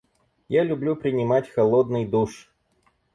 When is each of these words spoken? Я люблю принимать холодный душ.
Я 0.49 0.63
люблю 0.63 0.95
принимать 0.95 1.47
холодный 1.51 2.07
душ. 2.07 2.51